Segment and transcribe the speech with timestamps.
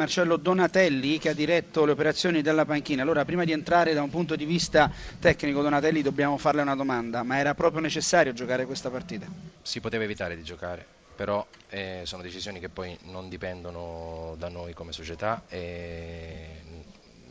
[0.00, 3.02] Marcello Donatelli che ha diretto le operazioni della panchina.
[3.02, 7.22] Allora, prima di entrare da un punto di vista tecnico, Donatelli, dobbiamo farle una domanda.
[7.22, 9.26] Ma era proprio necessario giocare questa partita?
[9.60, 14.72] Si poteva evitare di giocare, però eh, sono decisioni che poi non dipendono da noi
[14.72, 16.62] come società e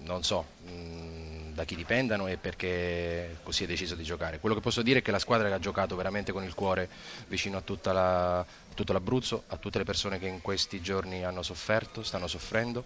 [0.04, 0.99] non so mm,
[1.60, 4.40] da chi dipendano e perché così è deciso di giocare.
[4.40, 6.88] Quello che posso dire è che la squadra ha giocato veramente con il cuore
[7.28, 12.02] vicino a la tutto l'Abruzzo, a tutte le persone che in questi giorni hanno sofferto,
[12.02, 12.86] stanno soffrendo.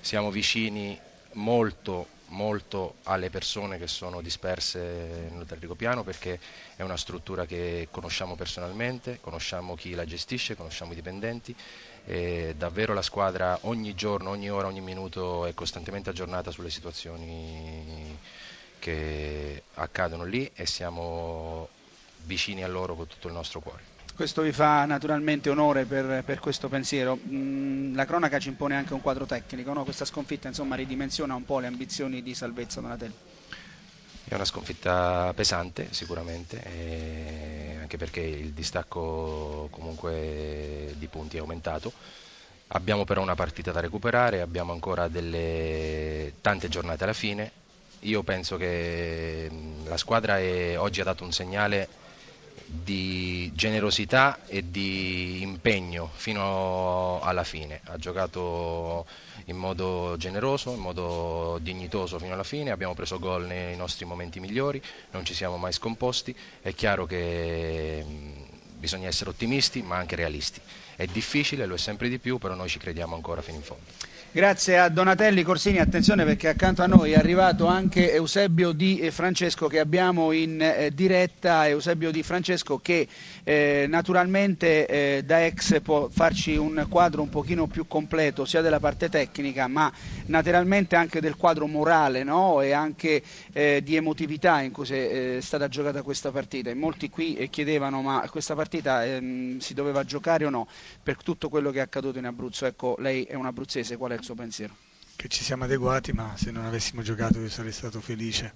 [0.00, 0.96] Siamo vicini
[1.34, 6.38] molto, molto alle persone che sono disperse nel Rigopiano perché
[6.76, 11.54] è una struttura che conosciamo personalmente, conosciamo chi la gestisce, conosciamo i dipendenti
[12.04, 18.18] e davvero la squadra ogni giorno, ogni ora, ogni minuto è costantemente aggiornata sulle situazioni
[18.78, 21.68] che accadono lì e siamo
[22.24, 23.93] vicini a loro con tutto il nostro cuore.
[24.14, 27.18] Questo vi fa naturalmente onore per, per questo pensiero.
[27.26, 29.82] Mm, la cronaca ci impone anche un quadro tecnico, no?
[29.82, 33.14] questa sconfitta insomma, ridimensiona un po' le ambizioni di salvezza Donatelli.
[34.26, 36.62] È una sconfitta pesante sicuramente,
[37.80, 41.92] anche perché il distacco comunque di punti è aumentato.
[42.68, 47.50] Abbiamo però una partita da recuperare, abbiamo ancora delle tante giornate alla fine.
[48.00, 52.02] Io penso che mm, la squadra è, oggi ha dato un segnale
[52.66, 57.80] di generosità e di impegno fino alla fine.
[57.84, 59.06] Ha giocato
[59.46, 64.40] in modo generoso, in modo dignitoso fino alla fine, abbiamo preso gol nei nostri momenti
[64.40, 66.34] migliori, non ci siamo mai scomposti.
[66.60, 68.04] È chiaro che
[68.76, 70.60] bisogna essere ottimisti ma anche realisti.
[70.96, 73.82] È difficile, lo è sempre di più, però noi ci crediamo ancora fino in fondo.
[74.34, 79.68] Grazie a Donatelli Corsini, attenzione perché accanto a noi è arrivato anche Eusebio Di Francesco
[79.68, 83.06] che abbiamo in eh, diretta, Eusebio Di Francesco che
[83.44, 88.80] eh, naturalmente eh, da ex può farci un quadro un pochino più completo sia della
[88.80, 89.92] parte tecnica ma
[90.26, 92.60] naturalmente anche del quadro morale no?
[92.60, 96.70] e anche eh, di emotività in cui è eh, stata giocata questa partita.
[96.70, 100.66] E molti qui eh, chiedevano ma questa partita ehm, si doveva giocare o no
[101.02, 102.66] per tutto quello che è accaduto in Abruzzo.
[102.66, 104.76] Ecco, lei è un abruzzese, qual è il suo pensiero?
[105.16, 108.52] Che ci siamo adeguati, ma se non avessimo giocato io sarei stato felice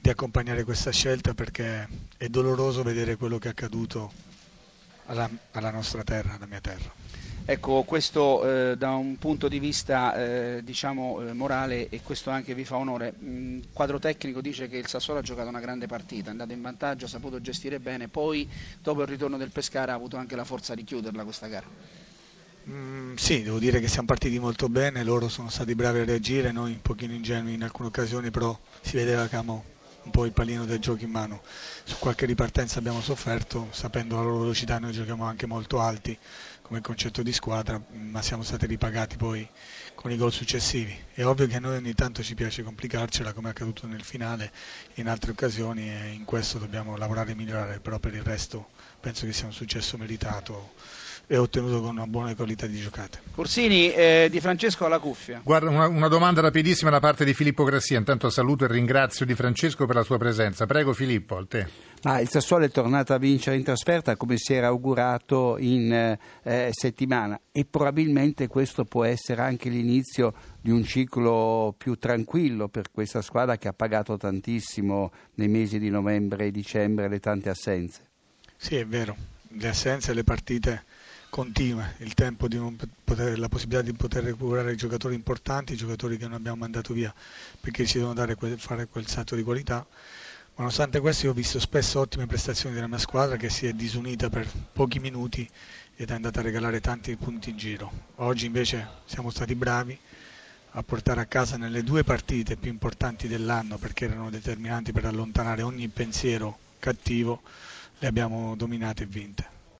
[0.00, 4.12] di accompagnare questa scelta perché è doloroso vedere quello che è accaduto
[5.06, 6.92] alla, alla nostra terra, alla mia terra.
[7.44, 12.54] Ecco, questo eh, da un punto di vista eh, diciamo, eh, morale e questo anche
[12.54, 13.14] vi fa onore.
[13.18, 16.52] Il mm, quadro tecnico dice che il Sassuolo ha giocato una grande partita, è andato
[16.52, 18.48] in vantaggio, ha saputo gestire bene, poi
[18.80, 21.66] dopo il ritorno del Pescara ha avuto anche la forza di chiuderla questa gara.
[22.70, 26.52] Mm, sì, devo dire che siamo partiti molto bene, loro sono stati bravi a reagire,
[26.52, 29.64] noi un pochino ingenui in alcune occasioni, però si vedeva che abbiamo
[30.04, 31.42] un po' il pallino del gioco in mano.
[31.84, 36.18] Su qualche ripartenza abbiamo sofferto, sapendo la loro velocità noi giochiamo anche molto alti
[36.62, 39.46] come concetto di squadra, ma siamo stati ripagati poi
[39.94, 40.96] con i gol successivi.
[41.12, 44.50] È ovvio che a noi ogni tanto ci piace complicarcela come è accaduto nel finale
[44.94, 48.70] in altre occasioni e in questo dobbiamo lavorare e migliorare, però per il resto
[49.00, 50.72] penso che sia un successo meritato
[51.32, 53.22] e ottenuto con una buona qualità di giocate.
[53.34, 55.40] Corsini, eh, Di Francesco alla cuffia.
[55.42, 57.96] Guarda, una, una, domanda rapidissima da parte di Filippo Grassia.
[57.96, 60.66] Intanto saluto e ringrazio Di Francesco per la sua presenza.
[60.66, 61.66] Prego Filippo, a te.
[62.02, 66.68] Ah, il Sassuolo è tornato a vincere in trasferta come si era augurato in eh,
[66.70, 73.22] settimana e probabilmente questo può essere anche l'inizio di un ciclo più tranquillo per questa
[73.22, 78.02] squadra che ha pagato tantissimo nei mesi di novembre e dicembre le tante assenze.
[78.54, 79.16] Sì, è vero,
[79.48, 80.84] le assenze e le partite
[81.32, 82.60] continue, il tempo di
[83.04, 87.12] poter, la possibilità di poter recuperare giocatori importanti, giocatori che non abbiamo mandato via
[87.58, 89.86] perché ci devono dare fare quel salto di qualità.
[90.56, 94.28] Nonostante questo io ho visto spesso ottime prestazioni della mia squadra che si è disunita
[94.28, 95.48] per pochi minuti
[95.96, 97.90] ed è andata a regalare tanti punti in giro.
[98.16, 99.98] Oggi invece siamo stati bravi
[100.72, 105.62] a portare a casa nelle due partite più importanti dell'anno perché erano determinanti per allontanare
[105.62, 107.40] ogni pensiero cattivo,
[108.00, 109.51] le abbiamo dominate e vinte.